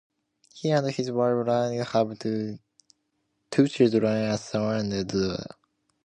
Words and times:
He 0.55 0.71
and 0.71 0.89
his 0.89 1.11
wife 1.11 1.45
Laurie 1.45 1.75
have 1.77 2.17
two 2.19 2.59
children, 3.67 4.03
a 4.31 4.35
son 4.35 4.91
and 4.91 4.93
a 4.93 5.03
daughter. 5.03 5.45